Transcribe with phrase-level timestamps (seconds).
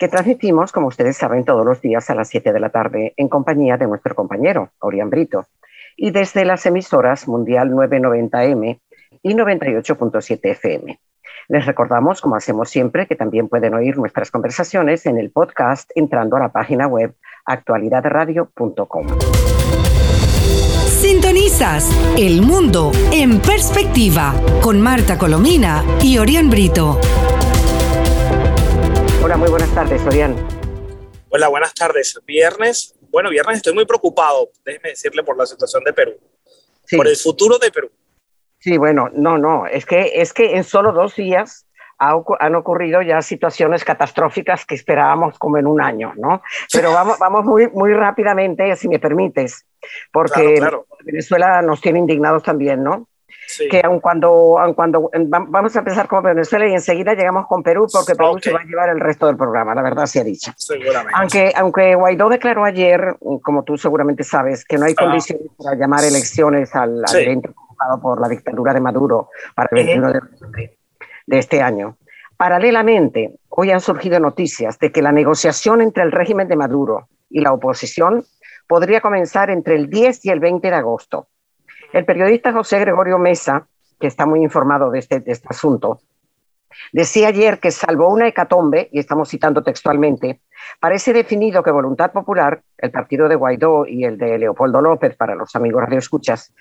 [0.00, 3.28] que transmitimos, como ustedes saben, todos los días a las 7 de la tarde en
[3.28, 5.44] compañía de nuestro compañero, Orián Brito,
[5.94, 8.80] y desde las emisoras Mundial 990M
[9.22, 10.98] y 98.7 FM.
[11.48, 16.36] Les recordamos, como hacemos siempre, que también pueden oír nuestras conversaciones en el podcast entrando
[16.36, 19.06] a la página web actualidadradio.com.
[20.86, 26.98] Sintonizas El Mundo en Perspectiva con Marta Colomina y Orián Brito.
[29.22, 30.34] Hola, muy buenas tardes, Orián.
[31.28, 32.18] Hola, buenas tardes.
[32.26, 36.12] Viernes, bueno, viernes estoy muy preocupado, déjeme decirle, por la situación de Perú,
[36.96, 37.90] por el futuro de Perú.
[38.58, 41.66] Sí, bueno, no, no, es que, es que en solo dos días
[41.98, 46.42] han ocurrido ya situaciones catastróficas que esperábamos como en un año, ¿no?
[46.72, 49.66] Pero vamos, vamos muy, muy rápidamente, si me permites,
[50.10, 50.62] porque
[51.04, 53.09] Venezuela nos tiene indignados también, ¿no?
[53.70, 55.10] Que aun cuando, aun cuando
[55.48, 58.64] vamos a empezar con Venezuela y enseguida llegamos con Perú, porque Perú se va a
[58.64, 60.52] llevar el resto del programa, la verdad se ha dicho.
[60.56, 61.12] Seguramente.
[61.14, 66.04] Aunque, aunque Guaidó declaró ayer, como tú seguramente sabes, que no hay condiciones para llamar
[66.04, 70.80] elecciones al, evento convocado por la dictadura de Maduro para el 21 de
[71.30, 71.96] de este año.
[72.36, 77.40] Paralelamente, hoy han surgido noticias de que la negociación entre el régimen de Maduro y
[77.40, 78.24] la oposición
[78.66, 81.28] podría comenzar entre el 10 y el 20 de agosto.
[81.92, 83.66] El periodista José Gregorio Mesa,
[83.98, 86.00] que está muy informado de este, de este asunto,
[86.92, 90.40] Decía ayer que salvo una hecatombe, y estamos citando textualmente,
[90.78, 95.34] parece definido que Voluntad Popular, el partido de Guaidó y el de Leopoldo López, para
[95.34, 96.52] los amigos radioescuchas,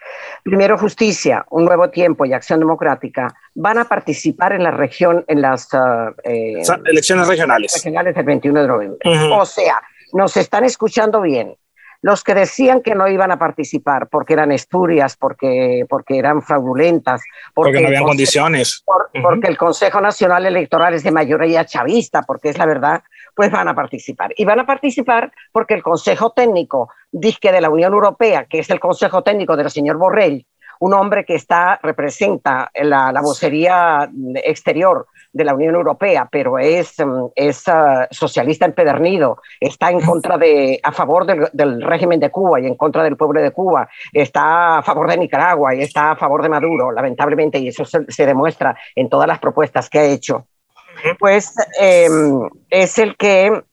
[0.43, 5.41] Primero Justicia, Un Nuevo Tiempo y Acción Democrática, van a participar en la región, en
[5.41, 7.73] las uh, eh, elecciones regionales.
[7.73, 8.99] regionales del 21 de noviembre.
[9.31, 9.81] O sea,
[10.13, 11.55] nos están escuchando bien
[12.01, 17.21] los que decían que no iban a participar porque eran espurias, porque, porque eran fraudulentas,
[17.53, 18.83] porque, no habían condiciones.
[19.21, 23.03] Porque el Consejo Nacional Electoral es de mayoría chavista, porque es la verdad,
[23.35, 24.33] pues van a participar.
[24.37, 28.69] Y van a participar porque el Consejo Técnico, disque de la Unión Europea, que es
[28.69, 30.45] el Consejo Técnico del señor Borrell,
[30.79, 36.95] un hombre que está, representa la, la vocería exterior de la Unión Europea, pero es,
[36.99, 42.59] mm, es uh, socialista empedernido, está en contra de, a favor del, régimen de Cuba
[42.59, 46.15] y en contra del pueblo de Cuba, está a favor de Nicaragua y está a
[46.15, 50.47] favor de Maduro, lamentablemente, y eso se, demuestra en todas las propuestas que ha hecho,
[51.19, 53.63] pues em, es el que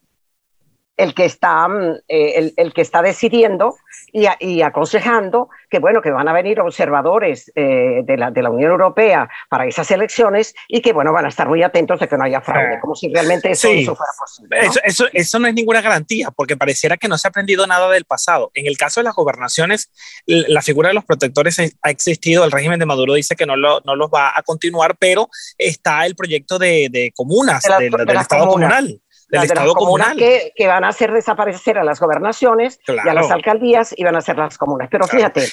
[0.97, 3.75] el que está, mm, eh, el, que está decidiendo
[4.11, 8.71] y, aconsejando que, bueno, que van a venir observadores eh, de, la, de la Unión
[8.71, 12.23] Europea para esas elecciones y que, bueno, van a estar muy atentos de que no
[12.23, 14.59] haya fraude, como si realmente eso, fuera posible.
[14.85, 18.05] Eso, eso, no es ninguna garantía, porque pareciera que no se ha aprendido nada del
[18.05, 18.51] pasado.
[18.55, 19.91] En el caso de las gobernaciones,
[20.25, 23.81] la figura de los protectores ha existido, el régimen de Maduro dice que no, lo,
[23.85, 28.99] no los va a continuar, pero está el proyecto de, comunas, del, Estado comunal
[29.29, 30.17] del Estado comunal.
[30.17, 34.15] Que, que, van a hacer desaparecer a las gobernaciones y a las alcaldías y van
[34.15, 34.87] a ser las comunas.
[34.89, 35.45] Pero fíjate,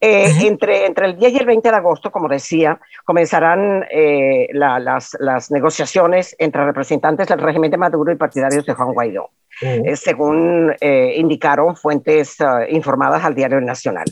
[0.00, 5.16] eh, entre, entre el 10 y el 20 de agosto, como decía, comenzarán eh, las,
[5.18, 10.72] las, negociaciones entre representantes del régimen de Maduro y partidarios de Juan Guaidó, eh, según
[10.80, 12.36] indicaron fuentes
[12.68, 14.06] informadas al Diario Nacional.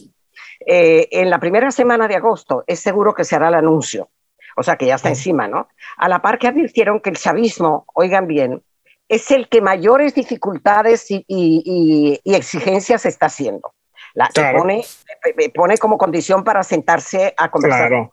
[0.67, 4.09] en la primera semana de agosto es seguro que se hará el anuncio,
[4.57, 5.69] o sea que ya está encima, ¿no?
[5.99, 8.61] A la par que advirtieron que el chavismo, oigan bien,
[9.09, 13.73] es el que mayores dificultades y, exigencias está haciendo.
[14.15, 14.83] La pone,
[15.55, 18.11] pone, como condición para sentarse a conversar.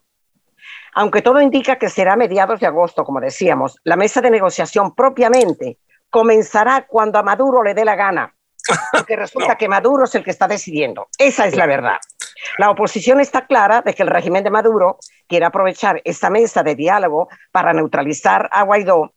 [0.95, 4.93] Aunque todo indica que será a mediados de agosto, como decíamos, la mesa de negociación
[4.93, 8.35] propiamente comenzará cuando a Maduro le dé la gana,
[8.91, 11.07] porque resulta que Maduro es el que está decidiendo.
[11.17, 11.97] Esa es la verdad.
[12.59, 16.75] La oposición está clara de que el régimen de Maduro quiere aprovechar esta mesa de
[16.75, 19.13] diálogo para neutralizar a Guaidó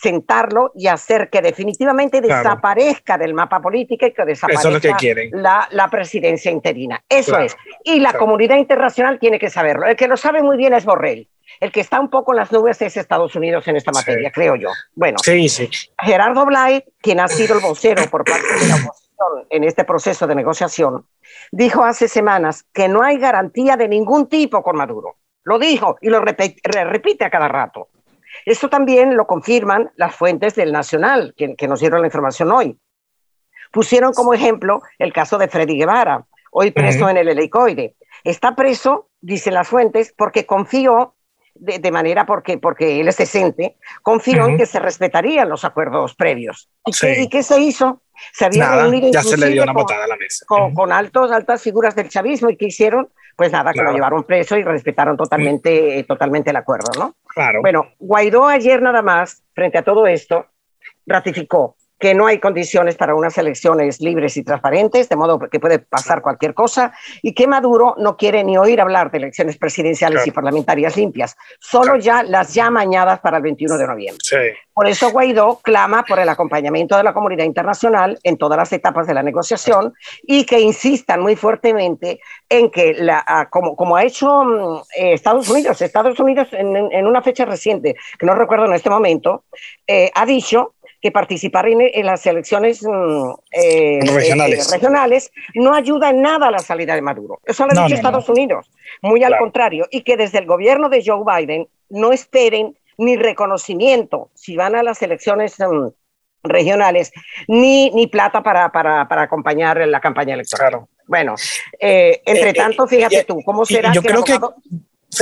[0.00, 4.96] sentarlo y hacer que definitivamente desaparezca del mapa político y que desaparezca
[5.32, 7.02] La, la, presidencia interina.
[7.08, 7.56] Eso es.
[7.84, 9.86] Y la comunidad internacional tiene que saberlo.
[9.86, 11.28] El que lo sabe muy bien es Borrell.
[11.58, 14.56] El que está un poco en las nubes es Estados Unidos en esta materia, creo
[14.56, 14.70] yo.
[14.94, 15.68] Bueno, sí, sí.
[15.98, 20.26] Gerardo Blay, quien ha sido el vocero por parte de la oposición en este proceso
[20.26, 21.06] de negociación,
[21.50, 25.16] dijo hace semanas que no hay garantía de ningún tipo con Maduro.
[25.44, 27.88] Lo dijo y lo repite a cada rato.
[28.44, 32.78] Esto también lo confirman las fuentes del Nacional, que, nos dieron la información hoy.
[33.70, 37.94] Pusieron como ejemplo el caso de Freddy Guevara, hoy preso en el helicoide.
[38.24, 41.14] Está preso, dicen las fuentes, porque confió
[41.54, 46.70] de, manera porque, porque él es decente, confió en que se respetarían los acuerdos previos.
[46.86, 48.02] ¿Y, qué, se hizo?
[48.32, 50.44] Se había reunido ya se le dio una con, a la mesa.
[50.46, 53.10] Con, altos, altas figuras del chavismo y ¿qué hicieron?
[53.36, 57.16] Pues nada, que lo llevaron preso y respetaron totalmente, totalmente el acuerdo, ¿no?
[57.34, 57.60] Claro.
[57.62, 60.46] Bueno, Guaidó ayer nada más, frente a todo esto,
[61.06, 65.78] ratificó que no hay condiciones para unas elecciones libres y transparentes, de modo que puede
[65.78, 66.92] pasar cualquier cosa,
[67.22, 71.96] y que Maduro no quiere ni oír hablar de elecciones presidenciales y parlamentarias limpias, solo
[71.96, 74.56] ya las ya mañadas para el 21 de noviembre.
[74.72, 79.06] Por eso Guaidó clama por el acompañamiento de la comunidad internacional en todas las etapas
[79.06, 79.92] de la negociación
[80.22, 85.50] y que insistan muy fuertemente en que, la, como, como ha hecho mm, eh, Estados
[85.50, 89.44] Unidos, Estados Unidos en, una fecha reciente, que no recuerdo en este momento,
[89.86, 94.68] eh, ha dicho que participar en, las elecciones mm, eh, regionales.
[94.68, 95.32] Eh, regionales.
[95.54, 97.40] no ayuda en nada a la salida de Maduro.
[97.44, 98.70] Eso lo ha dicho Estados Unidos.
[99.02, 99.86] Muy al contrario.
[99.90, 104.82] Y que desde el gobierno de Joe Biden no esperen ni reconocimiento si van a
[104.82, 105.88] las elecciones mm,
[106.42, 107.12] regionales,
[107.48, 110.86] ni, ni plata para, para, para, acompañar la campaña electoral.
[111.06, 111.34] Bueno,
[111.78, 114.38] eh, entre tanto, fíjate tú, ¿cómo será yo creo que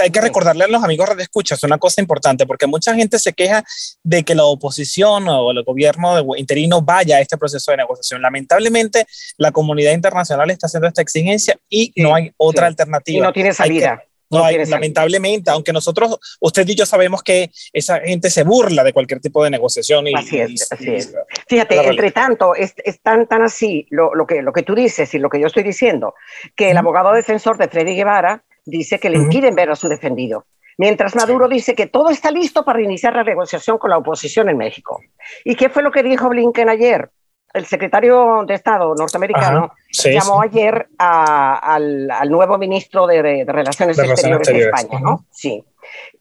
[0.03, 3.33] hay que recordarle a los amigos de escuchas una cosa importante, porque mucha gente se
[3.33, 3.65] queja
[4.03, 8.21] de que la oposición o el gobierno interino vaya a este proceso de negociación.
[8.21, 9.07] Lamentablemente,
[9.39, 13.19] la comunidad internacional está haciendo esta exigencia y no hay otra alternativa.
[13.19, 14.03] Y no tiene salida.
[14.31, 18.93] no, hay, lamentablemente, aunque nosotros, usted y yo sabemos que esa gente se burla de
[18.93, 20.07] cualquier tipo de negociación.
[20.07, 21.15] Y, así es, así es.
[21.49, 25.19] Fíjate, entre tanto, es, tan, tan así lo, lo, que, lo que tú dices y
[25.19, 26.15] lo que yo estoy diciendo,
[26.55, 30.47] que el abogado defensor de Freddy Guevara dice que le impiden ver a su defendido.
[30.77, 34.57] Mientras Maduro dice que todo está listo para iniciar la negociación con la oposición en
[34.57, 35.01] México.
[35.45, 37.11] ¿Y qué fue lo que dijo Blinken ayer?
[37.53, 45.01] El secretario de Estado norteamericano llamó ayer al, nuevo ministro de, Relaciones Exteriores de España,
[45.01, 45.25] ¿no?
[45.31, 45.65] Sí.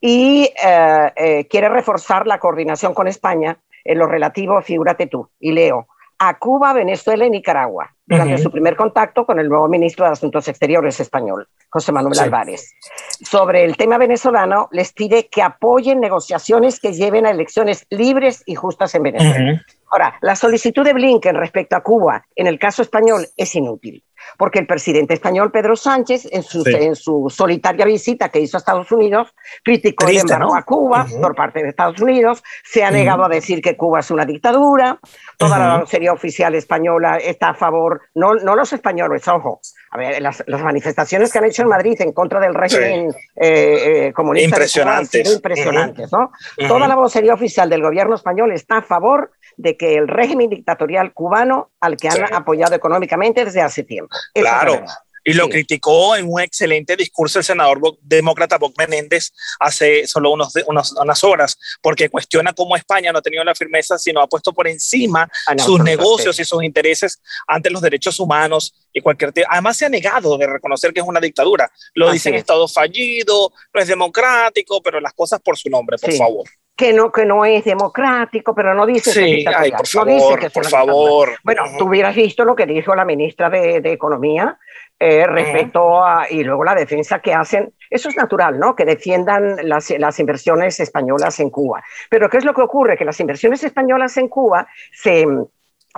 [0.00, 5.52] Y eh, eh, quiere reforzar la coordinación con España en lo relativo, figúrate tú, y
[5.52, 5.86] leo,
[6.18, 10.48] a Cuba, Venezuela y Nicaragua, durante su primer contacto con el nuevo ministro de Asuntos
[10.48, 12.74] Exteriores español, José Manuel Álvarez.
[13.20, 18.54] Sobre el tema venezolano, les pide que apoyen negociaciones que lleven a elecciones libres y
[18.54, 19.62] justas en Venezuela.
[19.90, 24.02] Ahora, la solicitud de Blinken respecto a Cuba en el caso español es inútil,
[24.36, 28.58] porque el presidente español Pedro Sánchez, en su, en su solitaria visita que hizo a
[28.58, 33.24] Estados Unidos, criticó el embargo a Cuba por parte de Estados Unidos, se ha negado
[33.24, 34.98] a decir que Cuba es una dictadura,
[35.36, 40.20] toda la serie oficial española está a favor, no, no los españoles, ojo, a ver,
[40.20, 45.32] las, manifestaciones que han hecho en Madrid en contra del régimen eh, eh, comunista impresionantes,
[45.32, 46.30] impresionantes, ¿no?
[46.66, 51.12] Toda la vocería oficial del gobierno español está a favor de que el régimen dictatorial
[51.12, 54.14] cubano al que han apoyado económicamente desde hace tiempo.
[54.34, 54.84] claro.
[55.28, 60.54] Y lo criticó en un excelente discurso el senador demócrata Bob Menéndez hace solo unos,
[60.66, 64.66] unas horas, porque cuestiona cómo España no ha tenido la firmeza, sino ha puesto por
[64.66, 69.84] encima ah, sus negocios y sus intereses ante los derechos humanos y cualquier Además, se
[69.84, 71.70] ha negado de reconocer que es una dictadura.
[71.94, 76.44] Lo dicen Estado fallido, no es democrático, pero las cosas por su nombre, por favor
[76.78, 80.64] que no, que no es democrático, pero no dice sí, ay, por favor, que por
[80.64, 81.30] favor.
[81.42, 84.56] Bueno, tú hubieras visto lo que dijo la ministra de, de Economía
[85.00, 87.74] eh, respecto a, y luego la defensa que hacen.
[87.90, 88.76] Eso es natural, ¿no?
[88.76, 91.82] Que defiendan las, las, inversiones españolas en Cuba.
[92.08, 92.96] Pero ¿qué es lo que ocurre?
[92.96, 95.26] Que las inversiones españolas en Cuba se,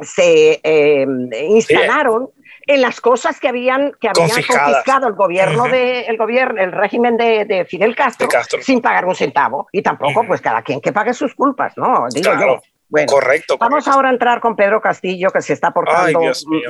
[0.01, 1.07] se eh,
[1.47, 2.31] instalaron
[2.67, 7.17] en las cosas que habían, que habían confiscado el gobierno, de, el gobierno, el régimen
[7.17, 8.29] de, de Fidel Castro,
[8.61, 9.69] sin pagar un centavo.
[9.73, 12.07] Y tampoco, pues cada quien que pague sus culpas, ¿no?
[12.13, 12.61] Digo yo.
[12.91, 16.21] Bueno, correcto, Vamos ahora a entrar con Pedro Castillo, que se está portando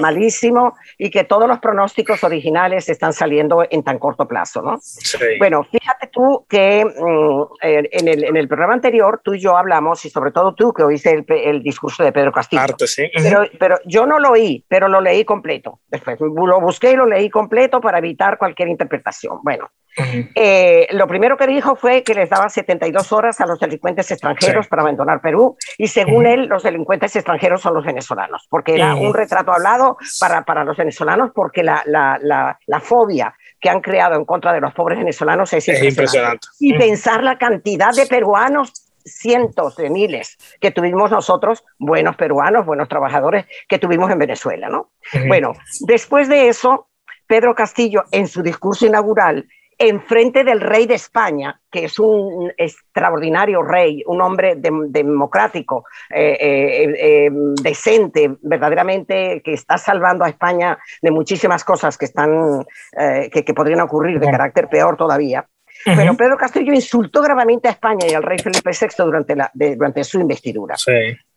[0.01, 4.79] malísimo y que todos los pronósticos originales están saliendo en tan corto plazo, ¿no?
[4.83, 5.17] Sí.
[5.39, 10.05] Bueno, fíjate tú que mm, en, el, en, el, programa anterior tú y yo hablamos,
[10.05, 12.63] y sobre todo tú que oíste el, el discurso de Pedro Castillo.
[12.87, 13.11] sí.
[13.15, 15.81] pero, pero, yo no lo oí, pero lo leí completo.
[15.89, 19.39] Después lo busqué y lo leí completo para evitar cualquier interpretación.
[19.43, 24.11] Bueno, eh, lo primero que dijo fue que les daba 72 horas a los delincuentes
[24.11, 28.95] extranjeros para abandonar Perú y según él los delincuentes extranjeros son los venezolanos, porque era
[28.95, 33.81] un retrato hablado para, para los venezolanos porque la, la, la, la, fobia que han
[33.81, 36.47] creado en contra de los pobres venezolanos es, impresionante.
[36.61, 38.73] Y pensar la cantidad de peruanos
[39.05, 44.93] cientos de miles que tuvimos nosotros, buenos peruanos, buenos trabajadores, que tuvimos en Venezuela, ¿no?
[45.27, 46.89] Bueno, después de eso,
[47.27, 49.47] Pedro Castillo, en su discurso inaugural,
[49.81, 56.95] enfrente del rey de España, que es un extraordinario rey, un hombre democrático, eh, eh,
[56.99, 57.31] eh,
[57.63, 64.21] decente, verdaderamente, que está salvando a España de muchísimas cosas que, están, que, podrían ocurrir
[64.21, 65.47] de carácter peor todavía.
[65.83, 70.05] Pero Pedro Castillo insultó gravemente a España y al rey Felipe VI durante, la, durante
[70.05, 70.75] su investidura.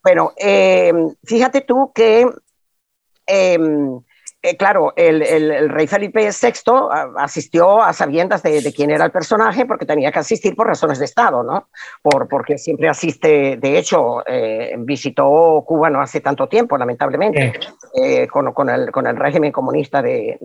[0.03, 0.33] Bueno,
[1.23, 2.27] fíjate tú que
[4.45, 6.71] eh, claro, el, rey Felipe VI
[7.17, 11.05] asistió a sabiendas de, quién era el personaje porque tenía que asistir por razones de
[11.05, 11.69] Estado, ¿no?
[12.01, 17.53] Por, porque siempre asiste, de hecho, eh, visitó Cuba no hace tanto tiempo, lamentablemente,
[17.95, 20.38] eh, con, el, con el régimen comunista de,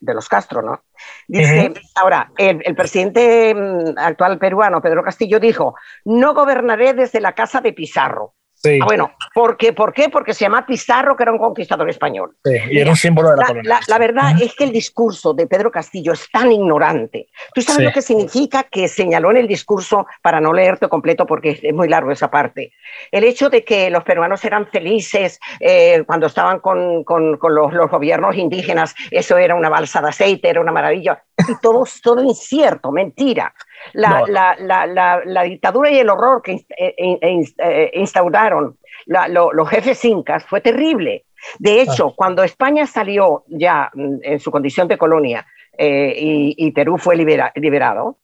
[0.00, 0.84] los Castro, ¿no?
[1.26, 7.32] Dice, ahora, el, el presidente mm, actual peruano, Pedro Castillo, dijo, no gobernaré desde la
[7.32, 8.34] casa de Pizarro.
[8.62, 9.72] Ah, bueno, ¿por qué?
[9.72, 10.10] ¿por qué?
[10.10, 12.36] Porque se llama Pizarro, que era un conquistador español.
[12.44, 13.80] Sí, y era un símbolo de la, colonia.
[13.88, 17.28] La, verdad es que el discurso de Pedro Castillo es tan ignorante.
[17.54, 21.58] ¿Tú sabes lo que significa que señaló en el discurso, para no leerte completo porque
[21.62, 22.72] es muy largo esa parte,
[23.10, 27.90] el hecho de que los peruanos eran felices eh, cuando estaban con, con, los, los,
[27.90, 32.92] gobiernos indígenas, eso era una balsa de aceite, era una maravilla, y todo, todo incierto,
[32.92, 33.54] mentira.
[33.92, 34.56] La, la,
[34.86, 40.60] la, la, dictadura y el horror que eh, eh, eh, instauraron los jefes incas fue
[40.60, 41.24] terrible.
[41.58, 42.12] De hecho, ah.
[42.14, 45.46] cuando España salió ya mm, en su condición de colonia
[45.78, 48.18] y, Perú fue liberado,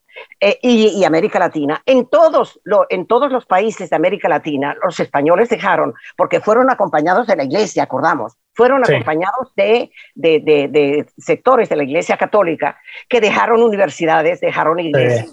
[0.60, 2.60] y, América Latina, en todos,
[2.90, 7.44] en todos los países de América Latina, los españoles dejaron, porque fueron acompañados de la
[7.44, 14.40] iglesia, acordamos, fueron acompañados de, de, de, sectores de la iglesia católica que dejaron universidades,
[14.40, 15.32] dejaron iglesias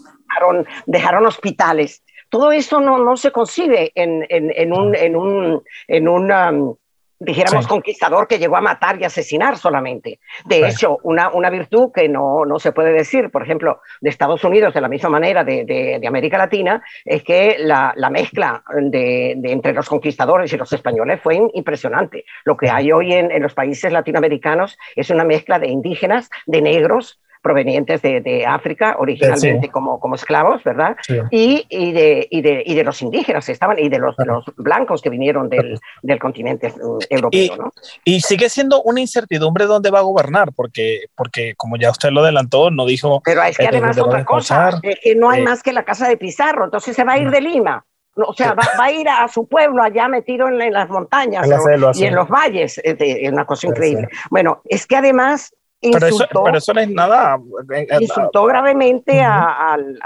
[0.85, 2.03] dejaron, hospitales.
[2.29, 6.75] Todo eso no, no se concibe en, en, un, en un, en un um,
[7.23, 10.19] dijéramos, conquistador que llegó a matar y asesinar solamente.
[10.45, 14.43] De hecho, una, una virtud que no, no, se puede decir, por ejemplo, de Estados
[14.43, 19.31] Unidos, de la misma manera de, de, América Latina, es que la, la mezcla de,
[19.43, 22.25] entre los conquistadores y los españoles fue impresionante.
[22.43, 26.61] Lo que hay hoy en, en, los países latinoamericanos es una mezcla de indígenas, de
[26.61, 30.95] negros, provenientes de, de África, originalmente como, como esclavos, ¿verdad?
[31.29, 35.01] Y, y, de, y, de, y, de, los indígenas estaban, y de los, los blancos
[35.01, 37.57] que vinieron del, del continente mm, europeo.
[37.57, 37.73] ¿no?
[38.05, 42.21] Y sigue siendo una incertidumbre dónde va a gobernar, porque, porque como ya usted lo
[42.21, 43.21] adelantó, no dijo...
[43.25, 46.15] Pero es que además otra cosa, es que no hay más que la casa de
[46.15, 47.85] Pizarro, entonces se va a ir de Lima.
[48.15, 51.47] O sea, va, va, a ir a su pueblo allá metido en, las montañas
[51.95, 52.79] y en los valles.
[52.83, 54.07] Es una cosa increíble.
[54.29, 55.51] Bueno, es que además
[55.83, 57.39] insultó, pero eso, no es nada.
[57.73, 59.99] Eh, eh, insultó gravemente al,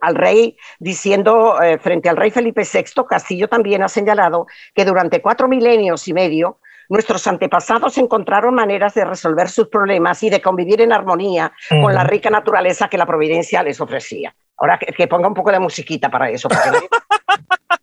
[0.00, 5.22] al, rey, diciendo eh, frente al rey Felipe VI, Castillo también ha señalado que durante
[5.22, 10.80] cuatro milenios y medio nuestros antepasados encontraron maneras de resolver sus problemas y de convivir
[10.80, 14.34] en armonía con la rica naturaleza que la providencia les ofrecía.
[14.56, 16.48] Ahora que, ponga un poco de musiquita para eso.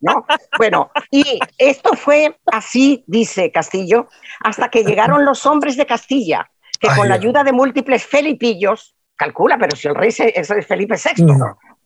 [0.02, 0.26] ¿no?
[0.58, 4.08] Bueno, y esto fue así, dice Castillo,
[4.42, 6.50] hasta que llegaron los hombres de Castilla,
[6.88, 11.26] que con la ayuda de múltiples felipillos, calcula, pero si el rey es Felipe VI,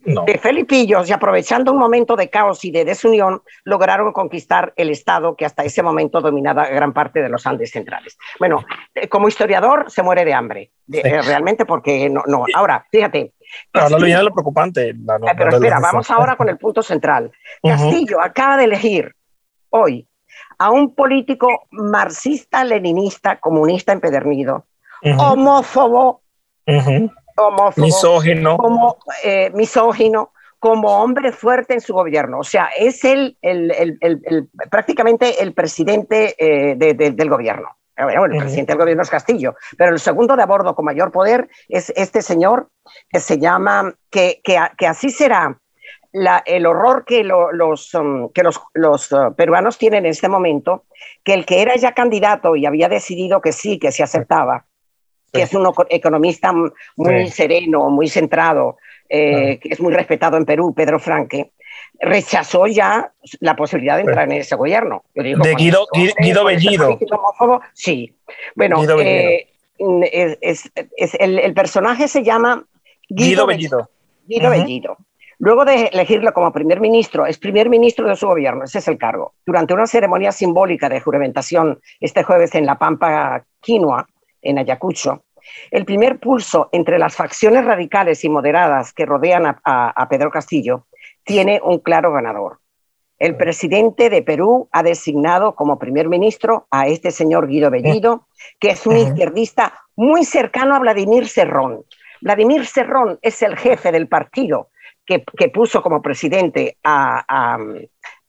[0.01, 5.35] de felipillos y aprovechando un momento de caos y de desunión, lograron conquistar el Estado
[5.35, 8.17] que hasta ese momento dominaba gran parte de los Andes centrales.
[8.39, 8.63] Bueno,
[8.95, 12.45] eh, como historiador se muere de hambre, eh, realmente porque no, no.
[12.55, 13.33] Ahora, fíjate.
[13.73, 14.89] Ahora lo lo preocupante.
[14.89, 14.95] Eh,
[15.37, 17.31] pero espera, vamos ahora con el punto central.
[17.61, 19.13] Castillo acaba de elegir
[19.69, 20.07] hoy
[20.57, 24.65] a un político marxista, leninista, comunista empedernido,
[25.17, 26.21] homófobo,
[27.77, 28.57] misógino.
[28.57, 32.39] Como, eh, misógino, como hombre fuerte en su gobierno.
[32.39, 37.69] O sea, es el, el, prácticamente el presidente eh, del gobierno.
[38.01, 41.11] Bueno, el presidente del gobierno es Castillo, pero el segundo de a bordo con mayor
[41.11, 42.69] poder es este señor
[43.09, 45.59] que se llama, que, que, así será
[46.13, 50.85] la, el horror que, los, um, que los, los uh, peruanos tienen en este momento,
[51.25, 54.65] que el que era ya candidato y había decidido que sí, que se aceptaba,
[55.31, 56.53] que es un economista
[56.95, 61.51] muy sereno, muy centrado, eh, que es muy respetado en Perú, Pedro Franque,
[61.99, 65.03] rechazó ya la posibilidad de entrar en ese gobierno.
[65.13, 65.87] de Guido,
[66.19, 66.97] Guido, Bellido.
[67.73, 68.15] Sí.
[68.55, 69.47] Bueno, eh,
[70.41, 70.69] es,
[71.19, 72.63] el, personaje se llama
[73.09, 73.89] Guido, Bellido.
[74.27, 74.97] Guido Bellido.
[75.39, 78.97] Luego de elegirlo como primer ministro, es primer ministro de su gobierno, ese es el
[78.97, 79.35] cargo.
[79.45, 84.05] Durante una ceremonia simbólica de juramentación este jueves en La Pampa, Quinoa,
[84.41, 85.23] en Ayacucho,
[85.71, 90.87] el primer pulso entre las facciones radicales y moderadas que rodean a, Pedro Castillo
[91.23, 92.59] tiene un claro ganador.
[93.17, 98.27] El presidente de Perú ha designado como primer ministro a este señor Guido Bellido,
[98.59, 101.83] que es un izquierdista muy cercano a Vladimir Serrón.
[102.21, 104.69] Vladimir Serrón es el jefe del partido
[105.05, 107.57] que, puso como presidente a,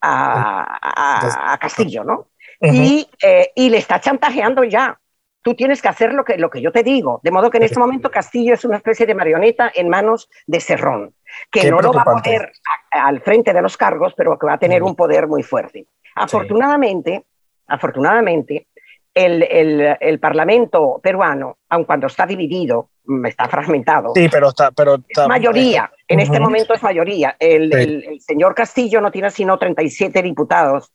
[0.00, 2.28] a, Castillo, ¿no?
[2.60, 4.98] y, eh, y, le está chantajeando ya.
[5.42, 7.20] Tú tienes que hacer lo que, lo que yo te digo.
[7.22, 10.60] De modo que en este momento Castillo es una especie de marioneta en manos de
[10.60, 11.14] Serrón,
[11.50, 12.52] que no lo va a poner
[12.90, 15.86] al frente de los cargos, pero que va a tener un poder muy fuerte.
[16.14, 17.24] Afortunadamente,
[17.66, 18.66] afortunadamente,
[19.14, 24.12] el, el, el, Parlamento peruano, aun cuando está dividido, mm, está fragmentado.
[24.14, 24.70] Sí, pero está.
[24.70, 27.36] Pero es mayoría, en este momento es mayoría.
[27.38, 30.92] El, el, señor Castillo no tiene sino 37 diputados.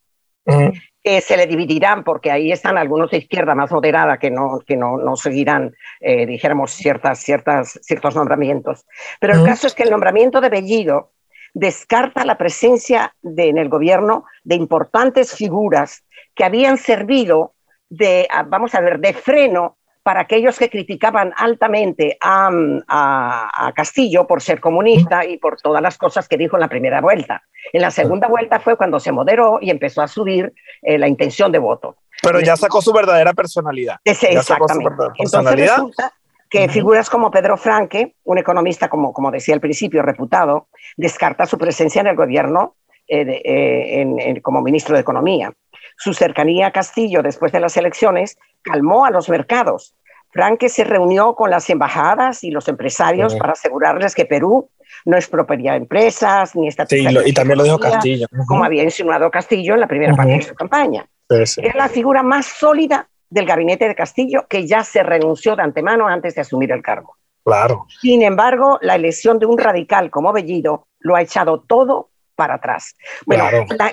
[1.04, 4.76] Que se le dividirán porque ahí están algunos de izquierda más moderada que no, que
[4.76, 8.86] no, no seguirán, eh, dijéramos, ciertas, ciertas, ciertos nombramientos.
[9.20, 11.12] Pero el caso es que el nombramiento de Bellido
[11.54, 16.04] descarta la presencia de, en el gobierno de importantes figuras
[16.36, 17.54] que habían servido
[17.90, 22.52] de, vamos a ver, de freno para aquellos que criticaban altamente a,
[22.88, 27.02] a, Castillo por ser comunista y por todas las cosas que dijo en la primera
[27.02, 27.42] vuelta.
[27.74, 31.52] En la segunda vuelta fue cuando se moderó y empezó a subir eh, la intención
[31.52, 31.96] de voto.
[32.22, 33.96] Pero ya sacó su verdadera personalidad.
[34.06, 34.94] exactamente.
[35.18, 36.14] Entonces resulta
[36.52, 41.58] que figuras como Pedro Franque, un economista, como, como decía al principio, reputado, descarta su
[41.58, 42.76] presencia en el gobierno
[43.08, 45.52] eh, eh, como ministro de Economía.
[45.98, 49.96] Su cercanía a Castillo después de las elecciones calmó a los mercados.
[50.32, 54.70] Franque se reunió con las embajadas y los empresarios para asegurarles que Perú
[55.06, 58.28] no expropiaría empresas ni está Sí, y también lo dijo Castillo.
[58.48, 61.08] Como había insinuado Castillo en la primera parte de su campaña.
[61.30, 66.08] Es la figura más sólida del gabinete de Castillo que ya se renunció de antemano
[66.08, 67.16] antes de asumir el cargo.
[67.44, 67.86] Claro.
[68.02, 72.96] Sin embargo, la elección de un radical como Bellido lo ha echado todo para atrás.
[73.26, 73.46] Bueno,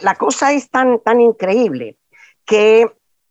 [0.02, 1.98] la, cosa es tan, tan increíble
[2.44, 2.82] que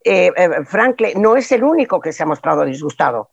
[0.03, 3.32] eh, eh, Franklin no es el único que se ha mostrado disgustado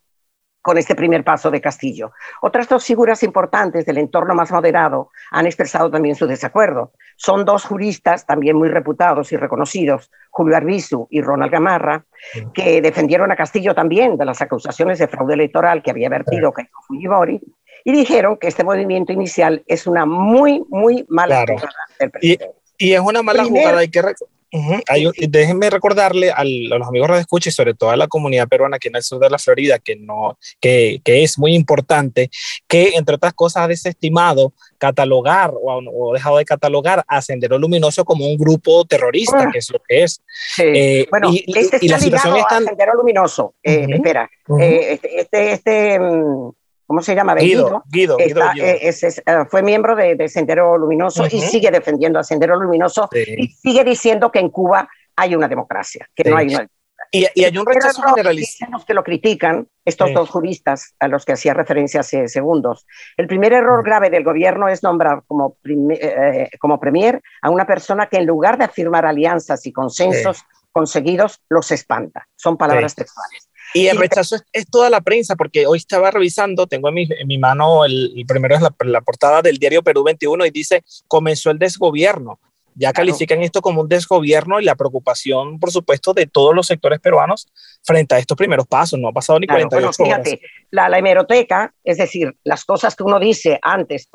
[0.61, 2.13] con este primer paso de Castillo.
[2.43, 6.93] Otras dos figuras importantes del entorno más moderado han expresado también su desacuerdo.
[7.17, 12.05] Son dos juristas también muy reputados y reconocidos, Julio Arbizu y Ronald Gamarra,
[12.53, 16.83] que defendieron a Castillo también de las acusaciones de fraude electoral que había vertido Keiko
[16.87, 17.41] Fujimori
[17.85, 22.55] y dijeron que este movimiento inicial es una muy, muy mala jugada del presidente.
[22.79, 24.03] Y, es una mala jugada, hay que
[24.51, 28.89] déjenme recordarle a los amigos de escucha y sobre todo a la comunidad peruana aquí
[28.89, 32.31] en el sur de la Florida que, no, que, que es muy importante
[32.67, 38.05] que entre otras cosas ha desestimado catalogar o, o, dejado de catalogar a Sendero Luminoso
[38.05, 39.51] como un grupo terrorista, ah.
[39.53, 40.23] que es lo que es.
[40.59, 43.55] Eh, bueno, y, este está la situación ligado Sendero Luminoso.
[43.63, 46.51] Eh, espera, eh, este, este, este mm,
[46.89, 47.35] ¿cómo se llama?
[47.35, 47.85] Guido.
[47.87, 53.09] Guido, Guido, eh, eh, fue miembro de, Sendero Luminoso y sigue defendiendo a Sendero Luminoso
[53.13, 56.67] y sigue diciendo que en Cuba hay una democracia, que no hay una
[57.11, 58.73] y, hay un rechazo generalizado.
[58.73, 62.87] Los que lo critican, estos dos juristas a los que hacía referencia hace segundos.
[63.17, 68.07] El primer error grave del gobierno es nombrar como, eh, como premier a una persona
[68.07, 72.29] que en lugar de afirmar alianzas y consensos conseguidos, los espanta.
[72.37, 73.48] Son palabras textuales.
[73.75, 77.27] Y el rechazo es, toda la prensa, porque hoy estaba revisando, tengo en mi, en
[77.27, 81.59] mi mano, el, primero es la, portada del diario Perú 21 y dice, comenzó el
[81.59, 82.41] desgobierno.
[82.75, 87.01] Ya califican esto como un desgobierno y la preocupación, por supuesto, de todos los sectores
[87.01, 87.49] peruanos
[87.83, 89.01] frente a estos primeros pasos.
[89.01, 92.95] No ha pasado ni claro, 48 bueno, fíjate, La, la, hemeroteca, es decir, las cosas
[92.95, 94.09] que uno dice antes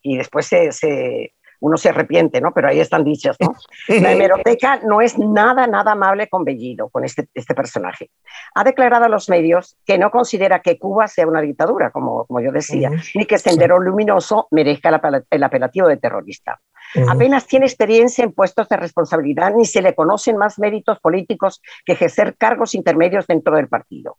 [0.00, 2.52] y después se, se uno se arrepiente, ¿no?
[2.52, 3.54] Pero ahí están dichas, ¿no?
[4.00, 8.10] La hemeroteca no es nada, nada amable con Bellido, con este, este personaje.
[8.54, 12.40] Ha declarado a los medios que no considera que Cuba sea una dictadura, como, como
[12.40, 14.88] yo decía, ni que Sendero Luminoso merezca
[15.30, 16.60] el, apelativo de terrorista.
[17.08, 21.92] Apenas tiene experiencia en puestos de responsabilidad, ni se le conocen más méritos políticos que
[21.92, 24.16] ejercer cargos intermedios dentro del partido.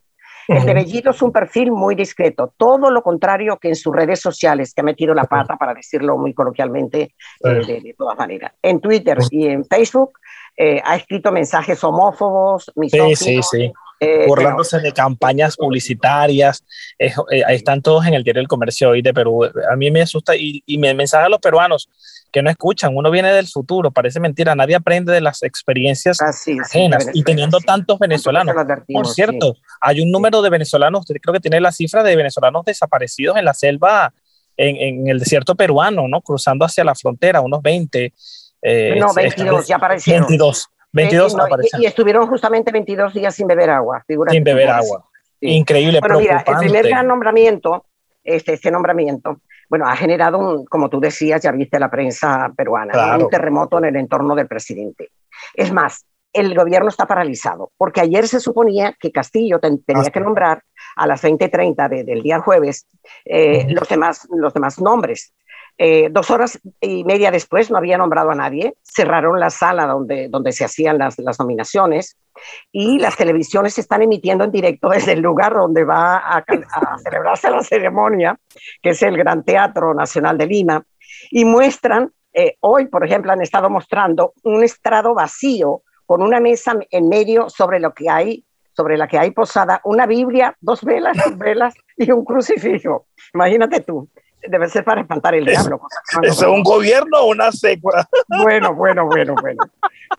[0.50, 4.20] El de Bellido es un perfil muy discreto, todo lo contrario que en sus redes
[4.20, 8.52] sociales, que ha metido la pata, para decirlo muy coloquialmente, eh, de, todas maneras.
[8.64, 10.14] En Twitter y en Facebook
[10.58, 13.20] eh, ha escrito mensajes homófobos, misóginos.
[13.20, 13.72] Sí, sí, sí.
[14.02, 16.64] Eh, burlándose de campañas publicitarias.
[17.00, 19.44] ahí están todos en el diario del comercio hoy de Perú.
[19.44, 21.90] A mí me asusta y, y me mensaje a los peruanos
[22.32, 22.96] que no escuchan.
[22.96, 24.56] Uno viene del futuro, parece mentira.
[24.56, 27.10] Nadie aprende de las experiencias ajenas.
[27.14, 28.56] y teniendo tantos venezolanos.
[28.92, 33.38] Por cierto, hay un número de venezolanos, creo que tiene la cifra de venezolanos desaparecidos
[33.38, 34.14] en la selva,
[34.58, 36.22] en, en el desierto peruano, ¿no?
[36.22, 38.14] Cruzando hacia la frontera, unos 20.
[38.62, 40.28] Eh, no, 22, ya aparecieron.
[40.28, 40.70] 22.
[40.92, 41.36] 22
[41.80, 44.04] y, estuvieron justamente 22 días sin beber agua.
[44.08, 45.06] Sin beber agua.
[45.40, 46.00] Increíble.
[46.00, 47.86] Bueno, mira, el primer gran nombramiento,
[48.24, 53.18] este, este nombramiento, bueno, ha generado, un, como tú decías, ya viste la prensa peruana,
[53.18, 55.12] un terremoto en el entorno del presidente.
[55.54, 60.64] Es más, el gobierno está paralizado, porque ayer se suponía que Castillo tenía que nombrar
[60.96, 62.88] a las 20.30 del día jueves
[63.26, 65.34] eh, los, demás, los demás nombres.
[65.82, 70.28] Eh, dos horas y media después no había nombrado a nadie, cerraron la sala donde,
[70.28, 72.18] donde se hacían las, las nominaciones.
[72.70, 77.50] Y las televisiones están emitiendo en directo desde el lugar donde va a, a celebrarse
[77.50, 78.38] la ceremonia,
[78.82, 80.84] que es el Gran Teatro Nacional de Lima,
[81.32, 86.78] y muestran, eh, hoy por ejemplo han estado mostrando un estrado vacío con una mesa
[86.92, 91.18] en medio sobre lo que hay sobre la que hay posada una Biblia, dos velas,
[91.18, 93.08] dos velas y un crucifijo.
[93.34, 94.08] Imagínate tú
[94.48, 95.82] debe ser para espantar el diablo.
[96.22, 98.08] ¿Es un gobierno o una secua?
[98.42, 99.64] Bueno, bueno, bueno, bueno.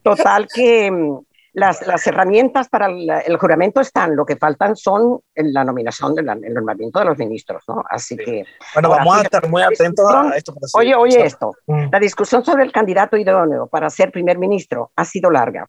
[0.03, 1.21] Total que mm,
[1.53, 6.55] las, las herramientas para el, juramento están, lo que faltan son la nominación, del el
[6.55, 7.83] nombramiento de los ministros, ¿no?
[7.89, 8.45] Así que...
[8.75, 10.55] Bueno, vamos a estar muy atentos a esto.
[10.75, 11.87] Oye, oye esto, mm.
[11.91, 15.67] la discusión sobre el candidato idóneo para ser primer ministro ha sido larga.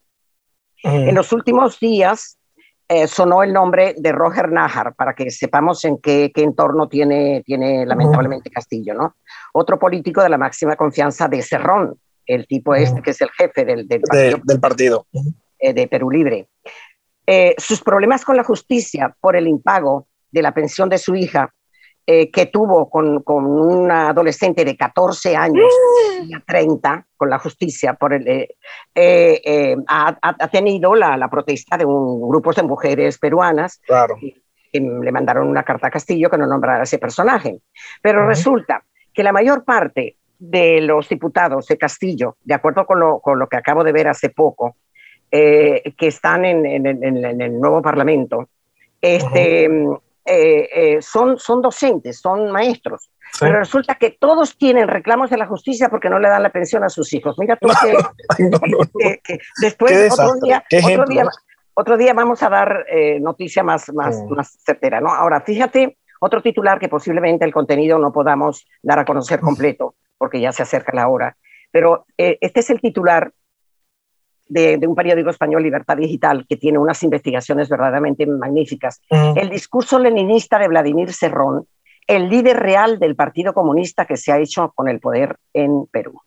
[0.83, 1.09] Mm.
[1.09, 2.37] En los últimos días
[2.93, 7.85] eh, sonó el nombre de Roger Najar, para que sepamos en qué, entorno tiene, tiene
[7.85, 9.15] lamentablemente Castillo, ¿no?
[9.53, 13.63] Otro político de la máxima confianza de Cerrón, el tipo este que es el jefe
[13.63, 15.07] del, del partido,
[15.57, 16.49] eh, de, Perú Libre.
[17.25, 21.53] Eh, sus problemas con la justicia por el impago de la pensión de su hija
[22.07, 25.71] eh, que tuvo con, con, una adolescente de 14 años
[26.23, 28.47] y 30 con la justicia, por el, eh,
[28.95, 34.15] eh, ha, ha, tenido la, la, protesta de un grupo de mujeres peruanas claro.
[34.19, 34.41] que,
[34.73, 37.59] le mandaron una carta a Castillo que no nombrara a ese personaje.
[38.01, 38.83] Pero resulta
[39.13, 43.47] que la mayor parte de los diputados de Castillo, de acuerdo con lo, con lo
[43.47, 44.75] que acabo de ver hace poco,
[45.29, 48.49] que están en, en, en, el nuevo Parlamento,
[48.99, 49.69] este,
[50.25, 53.09] eh, eh, son, son docentes, son maestros.
[53.39, 56.83] Pero resulta que todos tienen reclamos de la justicia porque no le dan la pensión
[56.83, 57.37] a sus hijos.
[57.39, 57.69] Mira tú
[59.23, 61.25] que, después otro día, otro día,
[61.73, 64.99] otro, día, vamos a dar eh, noticia más, más, más certera.
[64.99, 65.09] ¿no?
[65.09, 70.41] Ahora, fíjate, otro titular que posiblemente el contenido no podamos dar a conocer completo porque
[70.41, 71.37] ya se acerca la hora.
[71.71, 73.31] Pero este es el titular
[74.51, 79.01] de, un periódico español, Libertad Digital, que tiene unas investigaciones verdaderamente magníficas.
[79.09, 81.67] El discurso leninista de Vladimir Serrón,
[82.05, 86.21] el líder real del Partido Comunista que se ha hecho con el poder en Perú.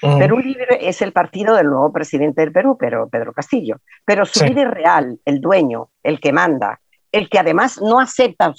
[0.00, 3.78] Perú Libre es el partido del nuevo presidente del Perú, pero Pedro Castillo.
[4.04, 8.54] Pero su líder real, el dueño, el que manda, el que además no acepta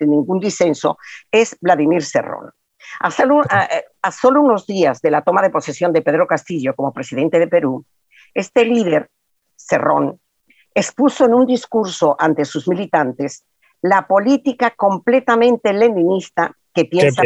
[0.00, 0.96] ningún disenso,
[1.30, 2.52] es Vladimir Serrón.
[3.00, 3.42] A solo,
[4.02, 7.48] a solo, unos días de la toma de posesión de Pedro Castillo como presidente de
[7.48, 7.84] Perú,
[8.38, 9.10] este líder,
[9.56, 10.20] Cerrón,
[10.74, 13.44] expuso en un discurso ante sus militantes
[13.82, 17.22] la política completamente leninista que piensa.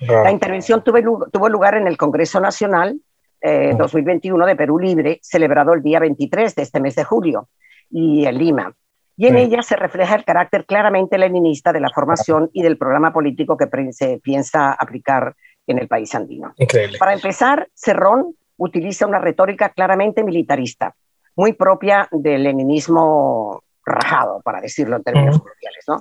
[0.00, 3.00] La intervención tuvo, lugar en el Congreso Nacional
[3.42, 7.48] 2021 eh, de Perú Libre, celebrado el día 23 de este mes de julio,
[7.90, 8.74] y en Lima.
[9.16, 13.12] Y en ella se refleja el carácter claramente leninista de la formación y del programa
[13.12, 15.36] político que se piensa aplicar
[15.66, 16.54] en el país andino.
[16.56, 16.98] Increíble.
[16.98, 20.94] Para empezar, Cerrón utiliza una retórica claramente militarista,
[21.36, 25.98] muy propia del leninismo rajado, para decirlo en términos coloquiales, ¿no?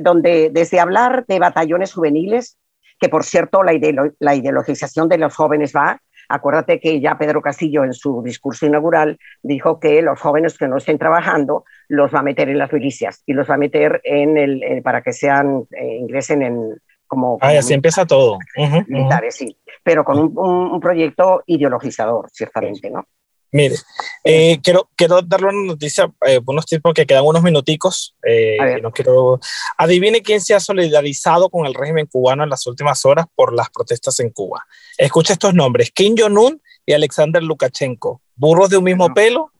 [0.00, 2.56] donde desde hablar de batallones juveniles,
[2.98, 3.72] que por cierto la,
[4.18, 9.18] la ideologización de los jóvenes va, acuérdate que ya Pedro Castillo en su discurso inaugural
[9.42, 13.22] dijo que los jóvenes que no estén trabajando los va a meter en las milicias
[13.26, 16.80] y los va a meter en el, para que sean, eh, ingresen en
[17.14, 17.38] como...
[17.40, 18.38] Ah, así empieza todo.
[18.86, 23.06] militares, sí pero con un, proyecto ideologizador, ciertamente, ¿no?
[23.52, 23.76] Mire,
[24.24, 28.16] eh, quiero, quiero darle una noticia, eh, unos tiempos que quedan unos minuticos.
[28.26, 29.38] Eh, no quiero...
[29.78, 33.70] Adivine quién se ha solidarizado con el régimen cubano en las últimas horas por las
[33.70, 34.66] protestas en Cuba.
[34.98, 38.22] Escucha estos nombres: Kim Jong-un y Alexander Lukashenko.
[38.34, 39.52] Burros de un mismo pelo,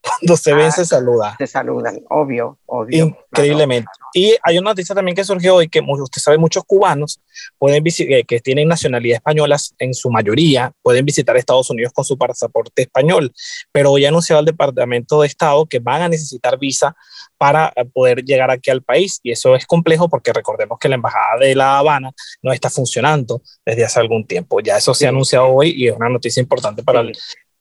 [0.00, 1.34] cuando se ven, se saluda.
[1.38, 3.16] Se saludan, obvio, obvio.
[3.30, 3.88] Increíblemente.
[4.14, 7.20] Y hay una noticia también que surgió hoy que usted sabe, muchos cubanos
[7.58, 12.16] pueden eh, que tienen nacionalidad española en su mayoría, pueden visitar Estados Unidos con su
[12.16, 13.32] pasaporte español,
[13.72, 16.96] pero hoy ha anunciado el Departamento de Estado que van a necesitar visa
[17.36, 19.20] para eh, poder llegar aquí al país.
[19.22, 23.42] Y eso es complejo porque recordemos que la Embajada de La Habana no está funcionando
[23.64, 24.60] desde hace algún tiempo.
[24.60, 27.12] Ya eso se ha anunciado hoy y es una noticia importante para, el,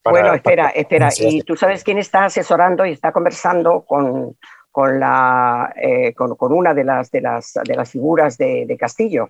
[0.04, 1.10] bueno, espera, espera.
[1.20, 4.38] ¿Y tú sabes quién está asesorando y está conversando con,
[4.72, 8.78] con, la, eh, con, con, una de las, de las, de las figuras de, de
[8.78, 9.30] Castillo?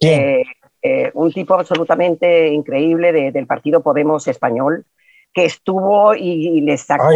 [0.00, 0.42] Eh,
[0.82, 4.86] eh, un tipo absolutamente increíble de, del partido Podemos español
[5.32, 7.08] que estuvo y, le sacó,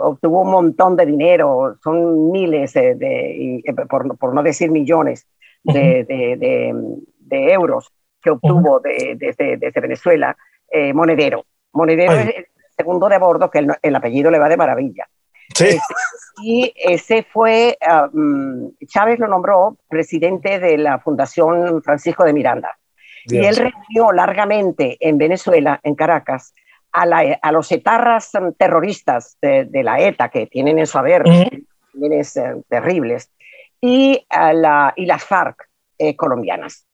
[0.00, 5.26] obtuvo un montón de dinero, son miles de, por, por, no decir millones
[5.62, 6.06] de,
[7.26, 10.36] de euros que obtuvo desde, desde Venezuela
[10.70, 11.44] eh, Monedero.
[11.72, 15.08] Monedero es el segundo de bordo, que el, apellido le va de maravilla.
[15.54, 15.64] Sí.
[15.64, 15.94] Este,
[16.42, 22.76] y ese fue, ah, mm, Chávez lo nombró presidente de la Fundación Francisco de Miranda.
[23.26, 26.54] Y él reunió largamente en Venezuela, en Caracas,
[26.92, 31.24] a, la, a los etarras terroristas de, la ETA, que tienen en su haber
[31.92, 33.30] crímenes eh, terribles,
[33.80, 36.85] y, a la, y las FARC eh, colombianas.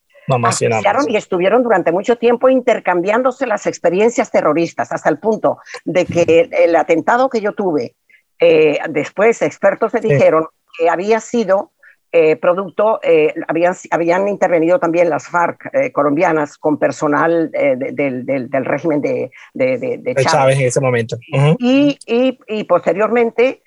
[1.09, 6.77] Y estuvieron durante mucho tiempo intercambiándose las experiencias terroristas, hasta el punto de que el
[6.77, 7.95] atentado que yo tuve
[8.39, 11.71] eh, después expertos me dijeron que había sido
[12.11, 19.01] eh, producto, eh, habían, habían intervenido también las FARC colombianas con personal del, del, régimen
[19.01, 20.59] de, de, Chávez.
[20.59, 21.17] en ese momento.
[21.59, 23.63] y, y, y, posteriormente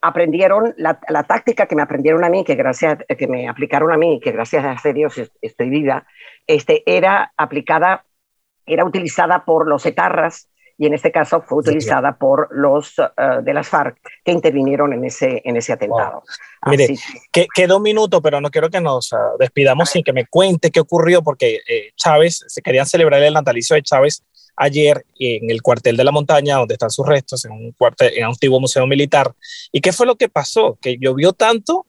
[0.00, 3.98] aprendieron la, la, táctica que me aprendieron a mí, que gracias que me aplicaron a
[3.98, 6.06] mí, que gracias a Dios estoy viva,
[6.46, 8.04] este, era aplicada,
[8.64, 13.04] era utilizada por los etarras y en este caso fue utilizada por los eh,
[13.42, 16.24] de las FARC que intervinieron en ese, en ese atentado.
[16.66, 16.96] Mire,
[17.30, 20.70] que, quedó un minuto, pero no quiero que nos ah, despidamos sin que me cuente
[20.70, 24.24] qué ocurrió, porque eh, Chávez, se querían celebrar el natalicio de Chávez
[24.56, 28.24] ayer en el cuartel de la montaña, donde están sus restos, en un, cuartel, en
[28.24, 29.32] un antiguo museo militar.
[29.70, 30.78] ¿Y qué fue lo que pasó?
[30.80, 31.86] Que llovió tanto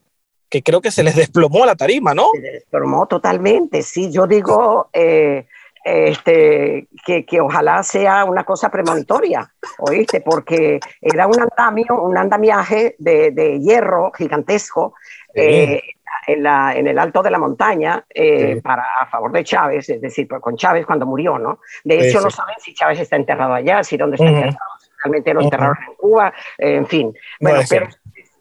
[0.49, 2.27] que creo que se les desplomó la tarima, ¿no?
[2.35, 4.11] Se desplomó totalmente, sí.
[4.11, 5.47] Yo digo, eh,
[5.83, 10.21] este, que, que, ojalá sea una cosa premonitoria, ¿oíste?
[10.21, 14.93] Porque era un andamio, un andamiaje de, de hierro gigantesco
[15.33, 15.81] eh,
[16.27, 20.01] en, la, en, el alto de la montaña eh, para a favor de Chávez, es
[20.01, 21.59] decir, pues, con Chávez cuando murió, ¿no?
[21.83, 25.33] De hecho, no saben si Chávez está enterrado allá, si dónde está enterrado, si realmente
[25.33, 27.13] lo enterraron en Cuba, en fin.
[27.39, 27.87] Bueno, pero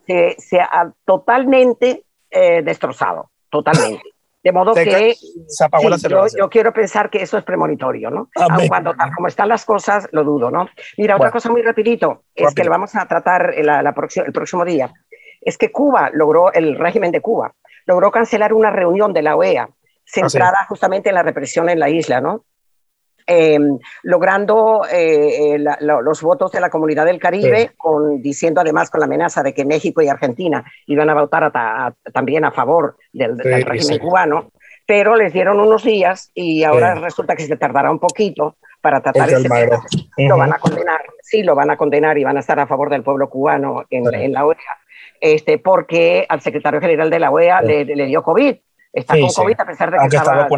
[0.07, 4.03] se, se, ha totalmente eh, destrozado, totalmente.
[4.43, 5.15] De modo que
[6.37, 8.29] yo, quiero pensar que eso es premonitorio, ¿no?
[8.67, 10.69] cuando tal como están las cosas, lo dudo, ¿no?
[10.97, 13.95] Mira, otra cosa muy rapidito, es que lo vamos a tratar la, la
[14.27, 14.93] el próximo día,
[15.41, 17.55] es que Cuba logró, el régimen de Cuba,
[17.87, 19.69] logró cancelar una reunión de la OEA
[20.05, 22.45] centrada ah, justamente en la represión en la isla, ¿no?
[23.27, 28.99] Em, logrando eh, eh, los votos de la comunidad del Caribe, con, diciendo además con
[28.99, 31.53] la amenaza de que México y Argentina iban a votar
[32.13, 34.51] también a favor del, régimen cubano,
[34.87, 39.31] pero les dieron unos días y ahora resulta que se tardará un poquito para tratar
[39.31, 39.81] ese tema.
[40.19, 42.91] Lo van a condenar, sí, lo van a condenar y van a estar a favor
[42.91, 44.59] del pueblo cubano en, la OEA,
[45.23, 48.57] este, porque al secretario general de la OEA le, le dio COVID
[48.93, 50.49] está con COVID a pesar de que estaba,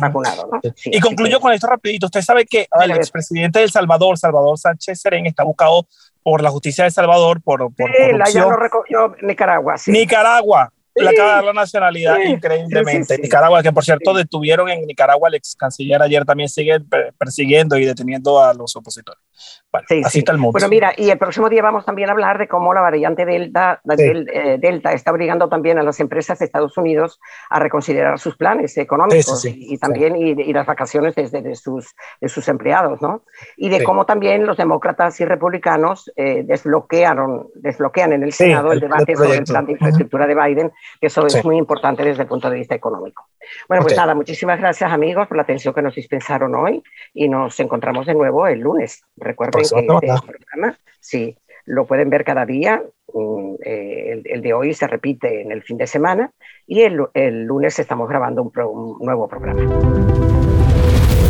[0.00, 0.50] vacunado.
[0.86, 2.06] y concluyo con esto rapidito.
[2.06, 5.86] Usted sabe que el expresidente de El Salvador, Salvador Sánchez Serén, está buscado
[6.22, 8.54] por la justicia de El Salvador por, por sí, corrupción.
[8.58, 9.74] recogió Nicaragua.
[9.86, 13.18] Nicaragua le acaba de dar la nacionalidad increíblemente.
[13.18, 16.80] Nicaragua, que por cierto detuvieron en Nicaragua, el ex canciller ayer también sigue
[17.16, 19.22] persiguiendo y deteniendo a los opositores.
[19.70, 20.52] Bueno, así está el mundo.
[20.52, 23.80] Bueno, mira, y el próximo día vamos también a hablar de cómo la variante Delta,
[23.98, 27.20] eh, Delta está obligando también a las empresas de Estados Unidos
[27.50, 32.48] a reconsiderar sus planes económicos y, también y, las vacaciones desde de sus, de sus
[32.48, 33.24] empleados, ¿no?
[33.56, 38.80] Y de cómo también los demócratas y republicanos eh, desbloquearon, desbloquean en el Senado el,
[38.80, 42.28] debate sobre el plan de infraestructura de Biden que eso es muy importante desde el
[42.28, 43.28] punto de vista económico.
[43.68, 46.82] Bueno, pues nada, muchísimas gracias amigos por la atención que nos dispensaron hoy
[47.14, 49.02] y nos encontramos de nuevo el lunes.
[49.28, 51.36] Recuerden que este programa, sí,
[51.66, 52.82] lo pueden ver cada día.
[53.12, 56.30] Mm, eh, el, de hoy se repite en el fin de semana
[56.66, 59.62] y el, el lunes estamos grabando un, un nuevo programa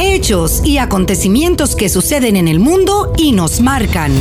[0.01, 4.13] hechos y acontecimientos que suceden en el mundo y nos marcan.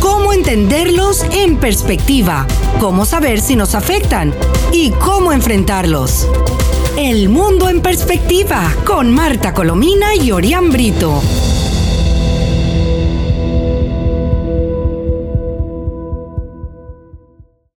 [0.00, 2.46] Cómo entenderlos en perspectiva,
[2.80, 4.32] cómo saber si nos afectan
[4.72, 6.28] y cómo enfrentarlos.
[6.96, 11.20] El mundo en perspectiva con Marta Colomina y Orián Brito.